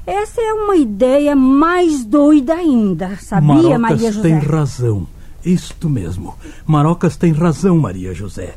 Essa 0.06 0.42
é 0.42 0.54
uma 0.54 0.76
ideia 0.76 1.36
mais 1.36 2.04
doida 2.04 2.56
ainda, 2.56 3.16
sabia, 3.18 3.78
Marocas 3.78 3.80
Maria 3.80 4.12
José? 4.12 4.30
tem 4.30 4.40
razão. 4.40 5.08
Isto 5.44 5.90
mesmo. 5.90 6.36
Marocas 6.66 7.16
tem 7.16 7.32
razão, 7.32 7.78
Maria 7.78 8.14
José. 8.14 8.56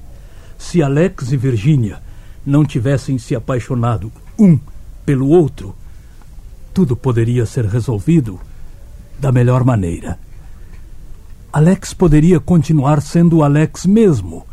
Se 0.59 0.83
Alex 0.83 1.33
e 1.33 1.37
Virgínia 1.37 2.01
não 2.45 2.65
tivessem 2.65 3.19
se 3.19 3.35
apaixonado 3.35 4.11
um 4.39 4.59
pelo 5.05 5.29
outro, 5.29 5.75
tudo 6.75 6.97
poderia 6.97 7.47
ser 7.47 7.67
resolvido 7.67 8.41
da 9.19 9.31
melhor 9.31 9.65
maneira. 9.65 10.19
Alex 11.53 11.93
poderia 11.93 12.41
continuar 12.41 13.03
sendo 13.03 13.43
Alex 13.43 13.85
mesmo, 13.87 14.47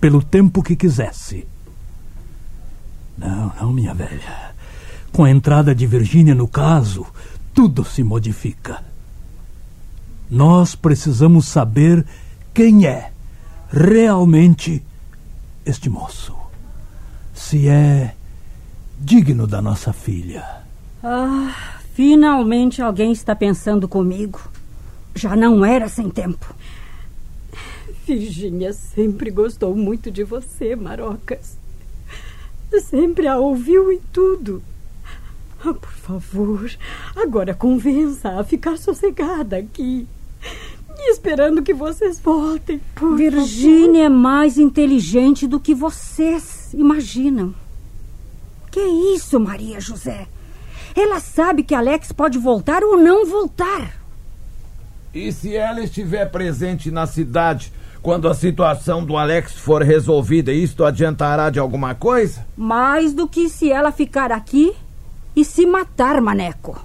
pelo 0.00 0.22
tempo 0.22 0.62
que 0.62 0.74
quisesse. 0.74 1.46
Não, 3.16 3.52
não, 3.60 3.72
minha 3.72 3.92
velha. 3.92 4.54
Com 5.12 5.24
a 5.24 5.30
entrada 5.30 5.74
de 5.74 5.86
Virgínia 5.86 6.34
no 6.34 6.48
caso, 6.48 7.06
tudo 7.52 7.84
se 7.84 8.02
modifica. 8.02 8.82
Nós 10.30 10.76
precisamos 10.76 11.48
saber 11.48 12.06
quem 12.54 12.86
é 12.86 13.10
realmente 13.68 14.80
este 15.66 15.90
moço. 15.90 16.36
Se 17.34 17.66
é 17.66 18.14
digno 18.98 19.46
da 19.46 19.60
nossa 19.60 19.92
filha. 19.92 20.44
Ah, 21.02 21.52
finalmente 21.94 22.80
alguém 22.80 23.10
está 23.10 23.34
pensando 23.34 23.88
comigo. 23.88 24.40
Já 25.16 25.34
não 25.34 25.64
era 25.64 25.88
sem 25.88 26.08
tempo. 26.08 26.54
Virgínia 28.06 28.72
sempre 28.72 29.30
gostou 29.30 29.74
muito 29.74 30.12
de 30.12 30.22
você, 30.22 30.76
Marocas. 30.76 31.58
Sempre 32.82 33.26
a 33.26 33.36
ouviu 33.36 33.90
em 33.90 34.00
tudo. 34.12 34.62
Ah, 35.64 35.74
por 35.74 35.90
favor, 35.90 36.70
agora 37.16 37.52
convença 37.52 38.38
a 38.38 38.44
ficar 38.44 38.78
sossegada 38.78 39.56
aqui. 39.56 40.06
E 40.98 41.12
esperando 41.12 41.62
que 41.62 41.72
vocês 41.72 42.20
voltem, 42.20 42.80
por 42.94 43.16
Virgínia 43.16 44.04
é 44.04 44.08
mais 44.08 44.58
inteligente 44.58 45.46
do 45.46 45.58
que 45.58 45.74
vocês 45.74 46.74
imaginam. 46.74 47.54
Que 48.70 48.80
isso, 48.80 49.40
Maria 49.40 49.80
José? 49.80 50.28
Ela 50.94 51.20
sabe 51.20 51.62
que 51.62 51.74
Alex 51.74 52.12
pode 52.12 52.38
voltar 52.38 52.82
ou 52.82 52.96
não 52.96 53.26
voltar. 53.26 54.00
E 55.12 55.32
se 55.32 55.56
ela 55.56 55.80
estiver 55.80 56.30
presente 56.30 56.90
na 56.90 57.06
cidade 57.06 57.72
quando 58.02 58.28
a 58.28 58.34
situação 58.34 59.04
do 59.04 59.16
Alex 59.16 59.54
for 59.54 59.82
resolvida, 59.82 60.52
isto 60.52 60.84
adiantará 60.84 61.50
de 61.50 61.58
alguma 61.58 61.94
coisa? 61.94 62.46
Mais 62.56 63.12
do 63.12 63.26
que 63.26 63.48
se 63.48 63.70
ela 63.70 63.90
ficar 63.90 64.30
aqui 64.32 64.72
e 65.34 65.44
se 65.44 65.66
matar, 65.66 66.20
Maneco. 66.20 66.80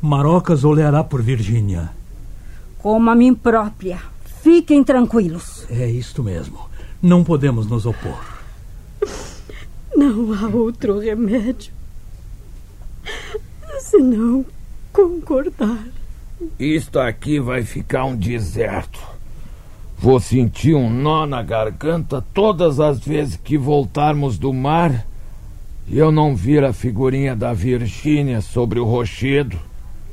Marocas 0.00 0.64
olhará 0.64 1.02
por 1.02 1.22
Virgínia. 1.22 1.90
Como 2.82 3.10
a 3.10 3.14
mim 3.14 3.34
própria. 3.34 4.00
Fiquem 4.42 4.82
tranquilos. 4.82 5.66
É 5.70 5.86
isto 5.88 6.22
mesmo. 6.22 6.58
Não 7.02 7.22
podemos 7.22 7.66
nos 7.66 7.84
opor. 7.84 8.24
Não 9.94 10.32
há 10.32 10.48
outro 10.48 10.98
remédio. 10.98 11.72
Senão 13.80 14.44
concordar. 14.92 15.84
Isto 16.58 16.98
aqui 16.98 17.38
vai 17.38 17.62
ficar 17.62 18.04
um 18.04 18.16
deserto. 18.16 18.98
Vou 19.98 20.18
sentir 20.18 20.74
um 20.74 20.88
nó 20.88 21.26
na 21.26 21.42
garganta 21.42 22.24
todas 22.32 22.80
as 22.80 22.98
vezes 23.00 23.36
que 23.36 23.58
voltarmos 23.58 24.38
do 24.38 24.52
mar 24.52 25.06
e 25.86 25.98
eu 25.98 26.10
não 26.10 26.34
vir 26.34 26.64
a 26.64 26.72
figurinha 26.72 27.36
da 27.36 27.52
Virgínia 27.52 28.40
sobre 28.40 28.78
o 28.78 28.84
rochedo, 28.84 29.58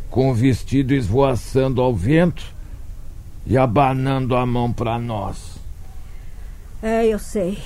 com 0.10 0.32
o 0.32 0.34
vestido 0.34 0.94
esvoaçando 0.94 1.82
ao 1.82 1.96
vento 1.96 2.57
e 3.50 3.58
abanando 3.58 4.36
a 4.36 4.46
mão 4.46 4.72
para 4.74 5.00
nós. 5.00 5.58
É, 6.84 7.08
eu 7.08 7.18
sei. 7.18 7.58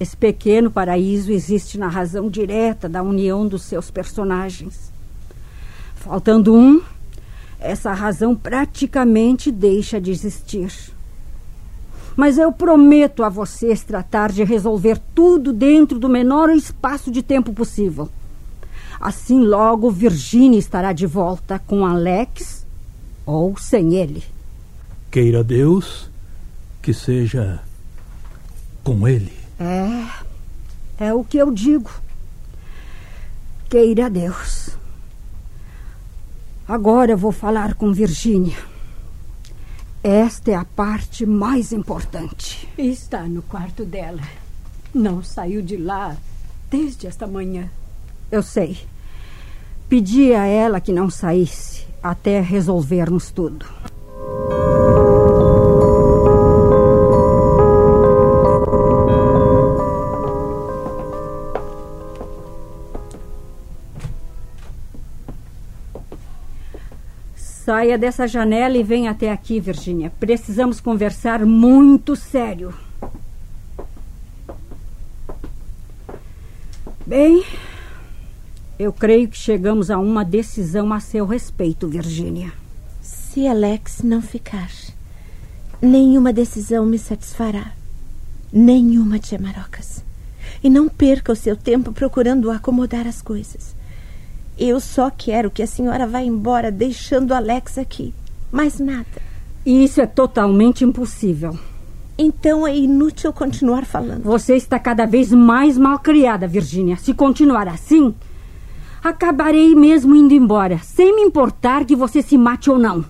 Esse 0.00 0.16
pequeno 0.16 0.70
paraíso 0.70 1.30
existe 1.30 1.78
na 1.78 1.86
razão 1.86 2.28
direta 2.28 2.88
da 2.88 3.00
união 3.00 3.46
dos 3.46 3.62
seus 3.62 3.90
personagens. 3.90 4.92
Faltando 5.94 6.52
um, 6.52 6.82
essa 7.60 7.92
razão 7.92 8.34
praticamente 8.34 9.52
deixa 9.52 10.00
de 10.00 10.10
existir. 10.10 10.72
Mas 12.16 12.36
eu 12.36 12.50
prometo 12.52 13.22
a 13.22 13.28
vocês 13.28 13.84
tratar 13.84 14.32
de 14.32 14.42
resolver 14.42 15.00
tudo 15.14 15.52
dentro 15.52 15.98
do 15.98 16.08
menor 16.08 16.50
espaço 16.50 17.10
de 17.12 17.22
tempo 17.22 17.52
possível. 17.52 18.08
Assim 19.00 19.40
logo 19.40 19.90
Virginia 19.90 20.58
estará 20.58 20.92
de 20.92 21.06
volta 21.06 21.60
com 21.60 21.86
Alex 21.86 22.66
ou 23.24 23.56
sem 23.56 23.94
ele. 23.94 24.33
Queira 25.14 25.44
Deus 25.44 26.10
que 26.82 26.92
seja 26.92 27.62
com 28.82 29.06
ele. 29.06 29.32
É, 29.60 31.04
é 31.04 31.14
o 31.14 31.22
que 31.22 31.38
eu 31.38 31.52
digo. 31.52 31.88
Queira 33.70 34.10
Deus. 34.10 34.70
Agora 36.66 37.12
eu 37.12 37.16
vou 37.16 37.30
falar 37.30 37.74
com 37.74 37.92
Virgínia. 37.92 38.58
Esta 40.02 40.50
é 40.50 40.54
a 40.56 40.64
parte 40.64 41.24
mais 41.24 41.70
importante. 41.70 42.68
Está 42.76 43.22
no 43.22 43.42
quarto 43.42 43.84
dela. 43.84 44.22
Não 44.92 45.22
saiu 45.22 45.62
de 45.62 45.76
lá 45.76 46.16
desde 46.68 47.06
esta 47.06 47.24
manhã. 47.24 47.70
Eu 48.32 48.42
sei. 48.42 48.80
Pedi 49.88 50.34
a 50.34 50.44
ela 50.44 50.80
que 50.80 50.92
não 50.92 51.08
saísse 51.08 51.86
até 52.02 52.40
resolvermos 52.40 53.30
tudo. 53.30 53.64
Saia 67.64 67.96
dessa 67.96 68.28
janela 68.28 68.76
e 68.76 68.82
venha 68.82 69.10
até 69.10 69.32
aqui, 69.32 69.58
Virginia. 69.58 70.12
Precisamos 70.20 70.80
conversar 70.80 71.46
muito 71.46 72.14
sério. 72.14 72.74
Bem, 77.06 77.42
eu 78.78 78.92
creio 78.92 79.28
que 79.28 79.38
chegamos 79.38 79.90
a 79.90 79.98
uma 79.98 80.22
decisão 80.22 80.92
a 80.92 81.00
seu 81.00 81.24
respeito, 81.24 81.88
Virginia. 81.88 82.52
Se 83.00 83.48
Alex 83.48 84.02
não 84.02 84.20
ficar, 84.20 84.70
nenhuma 85.80 86.34
decisão 86.34 86.84
me 86.84 86.98
satisfará. 86.98 87.72
Nenhuma, 88.52 89.18
tia 89.18 89.38
Marocas. 89.38 90.04
E 90.62 90.68
não 90.68 90.86
perca 90.86 91.32
o 91.32 91.36
seu 91.36 91.56
tempo 91.56 91.94
procurando 91.94 92.50
acomodar 92.50 93.06
as 93.06 93.22
coisas. 93.22 93.74
Eu 94.58 94.78
só 94.78 95.10
quero 95.10 95.50
que 95.50 95.62
a 95.62 95.66
senhora 95.66 96.06
vá 96.06 96.20
embora 96.20 96.70
deixando 96.70 97.32
Alex 97.32 97.76
aqui. 97.78 98.14
Mais 98.52 98.78
nada. 98.78 99.22
Isso 99.66 100.00
é 100.00 100.06
totalmente 100.06 100.84
impossível. 100.84 101.58
Então 102.16 102.66
é 102.66 102.76
inútil 102.76 103.32
continuar 103.32 103.84
falando. 103.84 104.22
Você 104.22 104.54
está 104.54 104.78
cada 104.78 105.04
vez 105.04 105.32
mais 105.32 105.76
mal 105.76 105.98
criada, 105.98 106.46
Virginia. 106.46 106.96
Se 106.96 107.12
continuar 107.12 107.66
assim, 107.66 108.14
acabarei 109.02 109.74
mesmo 109.74 110.14
indo 110.14 110.32
embora, 110.32 110.78
sem 110.78 111.16
me 111.16 111.22
importar 111.22 111.84
que 111.84 111.96
você 111.96 112.22
se 112.22 112.38
mate 112.38 112.70
ou 112.70 112.78
não. 112.78 113.04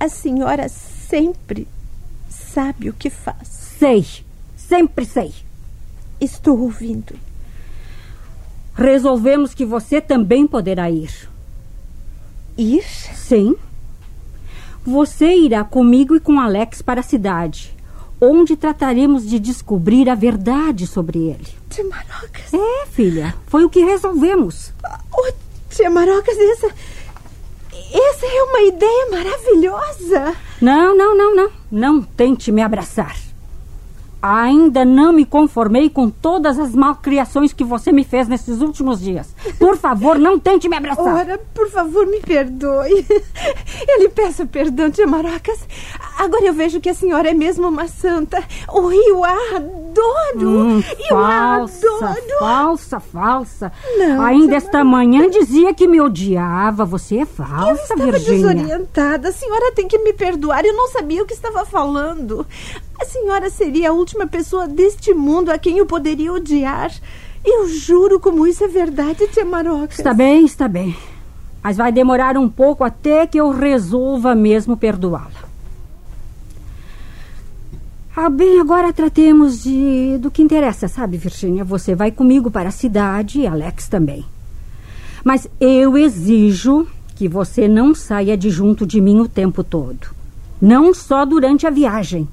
A 0.00 0.08
senhora 0.08 0.68
sempre 0.68 1.68
sabe 2.28 2.90
o 2.90 2.92
que 2.92 3.08
faz. 3.08 3.48
Sei. 3.78 4.04
Sempre 4.56 5.04
sei. 5.04 5.32
Estou 6.20 6.58
ouvindo. 6.58 7.14
Resolvemos 8.76 9.54
que 9.54 9.64
você 9.64 10.02
também 10.02 10.46
poderá 10.46 10.90
ir. 10.90 11.10
Ir? 12.58 12.84
Sim. 13.14 13.56
Você 14.84 15.34
irá 15.34 15.64
comigo 15.64 16.14
e 16.14 16.20
com 16.20 16.38
Alex 16.38 16.82
para 16.82 17.00
a 17.00 17.02
cidade, 17.02 17.74
onde 18.20 18.54
trataremos 18.54 19.26
de 19.26 19.40
descobrir 19.40 20.10
a 20.10 20.14
verdade 20.14 20.86
sobre 20.86 21.18
ele. 21.18 21.48
Tia 21.70 21.84
Marocas? 21.84 22.52
É, 22.52 22.86
filha. 22.86 23.34
Foi 23.46 23.64
o 23.64 23.70
que 23.70 23.82
resolvemos. 23.82 24.72
Oh, 25.12 25.32
tia 25.70 25.88
Marocas, 25.88 26.36
essa. 26.36 26.66
Essa 27.92 28.26
é 28.26 28.42
uma 28.42 28.60
ideia 28.62 29.10
maravilhosa. 29.10 30.36
Não, 30.60 30.96
não, 30.96 31.16
não, 31.16 31.34
não. 31.34 31.50
Não 31.70 32.02
tente 32.02 32.52
me 32.52 32.60
abraçar. 32.62 33.16
Ainda 34.26 34.84
não 34.84 35.12
me 35.12 35.24
conformei 35.24 35.88
com 35.88 36.10
todas 36.10 36.58
as 36.58 36.74
malcriações 36.74 37.52
que 37.52 37.62
você 37.62 37.92
me 37.92 38.02
fez 38.02 38.26
nesses 38.26 38.60
últimos 38.60 39.00
dias. 39.00 39.34
Por 39.58 39.76
favor, 39.76 40.18
não 40.18 40.38
tente 40.38 40.68
me 40.68 40.76
abraçar. 40.76 41.14
Ora, 41.14 41.38
por 41.54 41.70
favor, 41.70 42.06
me 42.06 42.20
perdoe. 42.20 43.06
Eu 43.88 44.00
lhe 44.00 44.08
peço 44.08 44.46
perdão, 44.46 44.90
tia 44.90 45.06
Marocas. 45.06 45.60
Agora 46.18 46.44
eu 46.46 46.54
vejo 46.54 46.80
que 46.80 46.88
a 46.88 46.94
senhora 46.94 47.28
é 47.30 47.34
mesmo 47.34 47.68
uma 47.68 47.86
santa. 47.86 48.42
Oh, 48.68 48.90
eu 48.90 49.22
a 49.24 49.32
adoro. 49.56 50.48
Hum, 50.48 50.82
eu 50.98 51.08
falsa, 51.08 51.86
a 51.86 52.10
adoro. 52.10 52.38
falsa, 52.40 53.00
falsa. 53.00 53.72
Não, 53.98 54.22
Ainda 54.22 54.56
esta 54.56 54.82
manhã 54.82 55.28
dizia 55.28 55.74
que 55.74 55.86
me 55.86 56.00
odiava. 56.00 56.84
Você 56.86 57.18
é 57.18 57.26
falsa, 57.26 57.68
Eu 57.70 57.74
estava 57.76 58.12
Virgínia. 58.12 58.54
desorientada. 58.54 59.28
A 59.28 59.32
senhora 59.32 59.72
tem 59.72 59.86
que 59.86 59.98
me 59.98 60.12
perdoar. 60.12 60.64
Eu 60.64 60.74
não 60.74 60.88
sabia 60.88 61.22
o 61.22 61.26
que 61.26 61.34
estava 61.34 61.64
falando. 61.66 62.46
A 63.00 63.04
senhora 63.04 63.50
seria 63.50 63.90
a 63.90 63.92
última 63.92 64.26
pessoa 64.26 64.66
deste 64.66 65.12
mundo 65.12 65.50
a 65.50 65.58
quem 65.58 65.78
eu 65.78 65.86
poderia 65.86 66.32
odiar. 66.32 66.92
Eu 67.44 67.68
juro 67.68 68.18
como 68.18 68.46
isso 68.46 68.64
é 68.64 68.68
verdade, 68.68 69.28
tia 69.28 69.44
Marocas. 69.44 69.98
Está 69.98 70.14
bem, 70.14 70.44
está 70.44 70.66
bem. 70.66 70.96
Mas 71.62 71.76
vai 71.76 71.92
demorar 71.92 72.36
um 72.36 72.48
pouco 72.48 72.84
até 72.84 73.26
que 73.26 73.38
eu 73.38 73.50
resolva 73.50 74.34
mesmo 74.34 74.76
perdoá-la. 74.76 75.46
Ah, 78.16 78.30
bem, 78.30 78.58
agora 78.58 78.94
tratemos 78.94 79.62
de 79.62 80.16
do 80.18 80.30
que 80.30 80.42
interessa, 80.42 80.88
sabe, 80.88 81.18
Virginia? 81.18 81.64
Você 81.64 81.94
vai 81.94 82.10
comigo 82.10 82.50
para 82.50 82.70
a 82.70 82.72
cidade 82.72 83.40
e 83.40 83.46
Alex 83.46 83.88
também. 83.88 84.24
Mas 85.22 85.46
eu 85.60 85.98
exijo 85.98 86.86
que 87.14 87.28
você 87.28 87.68
não 87.68 87.94
saia 87.94 88.36
de 88.36 88.48
junto 88.48 88.86
de 88.86 89.00
mim 89.00 89.20
o 89.20 89.28
tempo 89.28 89.62
todo. 89.62 90.08
Não 90.60 90.94
só 90.94 91.26
durante 91.26 91.66
a 91.66 91.70
viagem, 91.70 92.26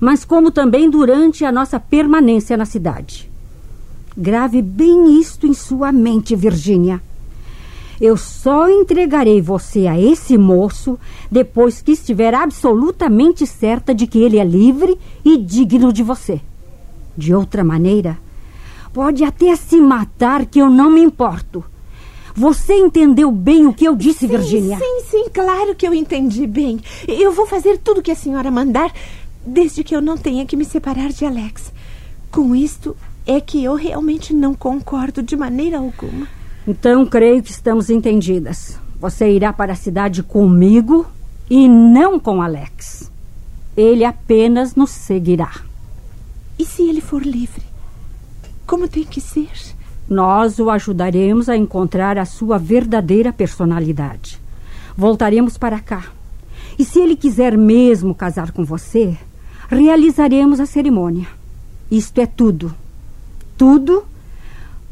mas 0.00 0.24
como 0.24 0.50
também 0.50 0.88
durante 0.88 1.44
a 1.44 1.52
nossa 1.52 1.78
permanência 1.78 2.56
na 2.56 2.64
cidade. 2.64 3.30
Grave 4.16 4.62
bem 4.62 5.18
isto 5.20 5.46
em 5.46 5.54
sua 5.54 5.90
mente, 5.90 6.36
Virginia. 6.36 7.00
Eu 8.00 8.16
só 8.16 8.68
entregarei 8.68 9.40
você 9.40 9.86
a 9.86 9.98
esse 9.98 10.36
moço 10.36 10.98
depois 11.30 11.80
que 11.80 11.92
estiver 11.92 12.34
absolutamente 12.34 13.46
certa 13.46 13.94
de 13.94 14.06
que 14.06 14.18
ele 14.18 14.38
é 14.38 14.44
livre 14.44 14.98
e 15.24 15.36
digno 15.36 15.92
de 15.92 16.02
você. 16.02 16.40
De 17.16 17.34
outra 17.34 17.62
maneira, 17.62 18.18
pode 18.92 19.24
até 19.24 19.54
se 19.56 19.80
matar 19.80 20.46
que 20.46 20.60
eu 20.60 20.68
não 20.68 20.90
me 20.90 21.00
importo. 21.00 21.64
Você 22.36 22.74
entendeu 22.74 23.30
bem 23.30 23.66
o 23.66 23.72
que 23.72 23.84
eu 23.84 23.94
disse, 23.94 24.26
Virginia? 24.26 24.76
Sim, 24.76 25.02
sim, 25.08 25.26
claro 25.32 25.74
que 25.76 25.86
eu 25.86 25.94
entendi 25.94 26.48
bem. 26.48 26.80
Eu 27.06 27.30
vou 27.32 27.46
fazer 27.46 27.78
tudo 27.78 28.02
que 28.02 28.10
a 28.10 28.16
senhora 28.16 28.50
mandar, 28.50 28.92
desde 29.46 29.84
que 29.84 29.94
eu 29.94 30.00
não 30.00 30.16
tenha 30.16 30.46
que 30.46 30.56
me 30.56 30.64
separar 30.64 31.10
de 31.10 31.24
Alex. 31.24 31.72
Com 32.30 32.54
isto 32.54 32.96
é 33.26 33.40
que 33.40 33.62
eu 33.62 33.74
realmente 33.74 34.34
não 34.34 34.54
concordo 34.54 35.22
de 35.22 35.36
maneira 35.36 35.78
alguma. 35.78 36.26
Então 36.66 37.04
creio 37.06 37.42
que 37.42 37.50
estamos 37.50 37.90
entendidas. 37.90 38.78
Você 39.00 39.30
irá 39.30 39.52
para 39.52 39.72
a 39.72 39.76
cidade 39.76 40.22
comigo 40.22 41.06
e 41.48 41.68
não 41.68 42.18
com 42.18 42.40
Alex. 42.40 43.10
Ele 43.76 44.04
apenas 44.04 44.74
nos 44.74 44.90
seguirá. 44.90 45.52
E 46.58 46.64
se 46.64 46.82
ele 46.88 47.00
for 47.00 47.22
livre? 47.22 47.62
Como 48.66 48.88
tem 48.88 49.04
que 49.04 49.20
ser? 49.20 49.50
Nós 50.08 50.58
o 50.58 50.70
ajudaremos 50.70 51.48
a 51.48 51.56
encontrar 51.56 52.18
a 52.18 52.24
sua 52.24 52.58
verdadeira 52.58 53.32
personalidade. 53.32 54.40
Voltaremos 54.96 55.58
para 55.58 55.80
cá. 55.80 56.06
E 56.78 56.84
se 56.84 56.98
ele 56.98 57.16
quiser 57.16 57.56
mesmo 57.56 58.14
casar 58.14 58.52
com 58.52 58.64
você, 58.64 59.16
realizaremos 59.68 60.60
a 60.60 60.66
cerimônia. 60.66 61.26
Isto 61.90 62.20
é 62.20 62.26
tudo. 62.26 62.74
Tudo 63.56 64.04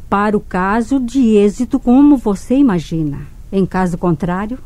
para 0.09 0.37
o 0.37 0.39
caso 0.39 0.99
de 0.99 1.35
êxito 1.35 1.79
como 1.79 2.17
você 2.17 2.55
imagina. 2.55 3.21
Em 3.51 3.65
caso 3.65 3.97
contrário, 3.97 4.57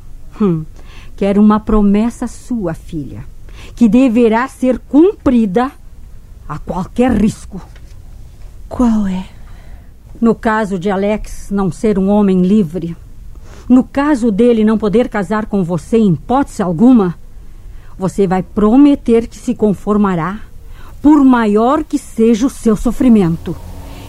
hum, 0.42 0.64
quero 1.16 1.42
uma 1.42 1.60
promessa 1.60 2.28
sua, 2.28 2.74
filha, 2.74 3.24
que 3.76 3.90
deverá 3.90 4.48
ser 4.48 4.80
cumprida 4.80 5.72
a 6.48 6.58
qualquer 6.58 7.12
risco. 7.12 7.62
Qual 8.70 9.08
é? 9.08 9.26
No 10.20 10.34
caso 10.34 10.80
de 10.80 10.90
Alex 10.90 11.50
não 11.52 11.72
ser 11.72 11.98
um 11.98 12.10
homem 12.10 12.42
livre, 12.42 12.96
no 13.70 13.84
caso 13.84 14.32
dele 14.32 14.64
não 14.64 14.78
poder 14.78 15.10
casar 15.10 15.46
com 15.46 15.64
você 15.64 15.98
em 15.98 16.14
hipótese 16.14 16.62
alguma, 16.62 17.16
você 17.98 18.28
vai 18.28 18.44
prometer 18.44 19.28
que 19.28 19.38
se 19.38 19.56
conformará, 19.56 20.40
por 21.02 21.24
maior 21.24 21.84
que 21.84 21.98
seja 21.98 22.48
o 22.48 22.50
seu 22.50 22.76
sofrimento, 22.76 23.56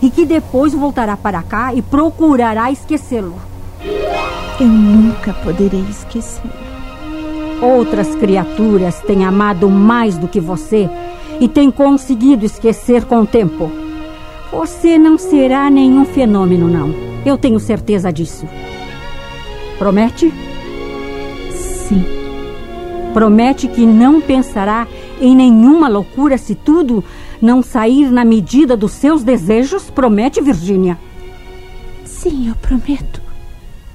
e 0.02 0.10
que 0.10 0.24
depois 0.24 0.72
voltará 0.72 1.16
para 1.16 1.42
cá 1.42 1.74
e 1.74 1.82
procurará 1.82 2.70
esquecê-lo. 2.70 3.36
Eu 4.60 4.66
nunca 4.66 5.32
poderei 5.32 5.84
esquecer. 5.88 6.50
Outras 7.62 8.14
criaturas 8.14 9.00
têm 9.00 9.24
amado 9.24 9.68
mais 9.68 10.16
do 10.16 10.28
que 10.28 10.40
você 10.40 10.88
e 11.40 11.48
têm 11.48 11.70
conseguido 11.70 12.44
esquecer 12.44 13.04
com 13.04 13.22
o 13.22 13.26
tempo. 13.26 13.70
Você 14.52 14.96
não 14.96 15.18
será 15.18 15.68
nenhum 15.68 16.04
fenômeno, 16.04 16.68
não. 16.68 16.94
Eu 17.24 17.36
tenho 17.36 17.58
certeza 17.58 18.12
disso. 18.12 18.46
Promete? 19.78 20.32
Sim. 21.50 22.27
Promete 23.18 23.66
que 23.66 23.84
não 23.84 24.20
pensará 24.20 24.86
em 25.20 25.34
nenhuma 25.34 25.88
loucura 25.88 26.38
se 26.38 26.54
tudo 26.54 27.02
não 27.42 27.64
sair 27.64 28.12
na 28.12 28.24
medida 28.24 28.76
dos 28.76 28.92
seus 28.92 29.24
desejos? 29.24 29.90
Promete, 29.90 30.40
Virgínia? 30.40 30.96
Sim, 32.04 32.48
eu 32.48 32.54
prometo. 32.54 33.20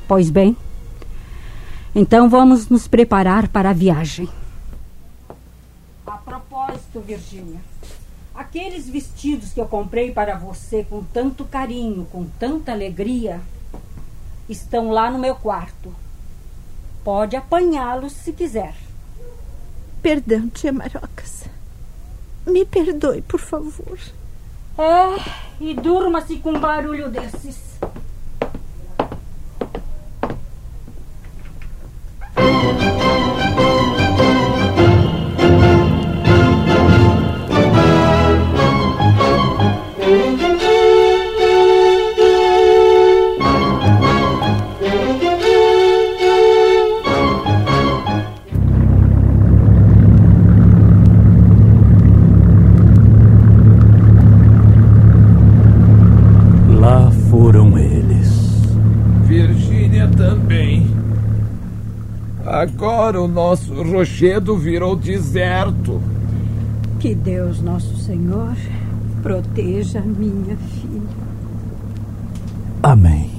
Pois 0.09 0.29
bem. 0.29 0.57
Então 1.95 2.29
vamos 2.29 2.67
nos 2.67 2.85
preparar 2.85 3.47
para 3.47 3.69
a 3.69 3.73
viagem. 3.73 4.27
A 6.05 6.17
propósito, 6.17 6.99
Virgínia, 6.99 7.61
aqueles 8.35 8.89
vestidos 8.89 9.53
que 9.53 9.61
eu 9.61 9.67
comprei 9.67 10.11
para 10.11 10.35
você 10.35 10.83
com 10.83 11.01
tanto 11.01 11.45
carinho, 11.45 12.05
com 12.11 12.25
tanta 12.37 12.73
alegria, 12.73 13.39
estão 14.49 14.91
lá 14.91 15.09
no 15.09 15.17
meu 15.17 15.35
quarto. 15.35 15.95
Pode 17.05 17.37
apanhá-los 17.37 18.11
se 18.11 18.33
quiser. 18.33 18.75
Perdão, 20.03 20.49
tia 20.49 20.73
Marocas. 20.73 21.45
Me 22.45 22.65
perdoe, 22.65 23.21
por 23.21 23.39
favor. 23.39 23.97
É, 24.77 25.63
e 25.63 25.73
durma-se 25.73 26.35
com 26.39 26.51
um 26.51 26.59
barulho 26.59 27.09
desses. 27.09 27.72
Agora 62.45 63.21
o 63.21 63.27
nosso 63.27 63.73
rochedo 63.83 64.57
virou 64.57 64.95
deserto. 64.95 66.01
Que 66.99 67.15
Deus, 67.15 67.61
nosso 67.61 67.97
Senhor, 67.97 68.55
proteja 69.21 70.01
minha 70.01 70.57
filha. 70.57 71.01
Amém. 72.81 73.32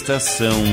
Estação 0.00 0.64